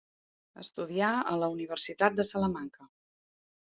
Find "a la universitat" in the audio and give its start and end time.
1.33-2.19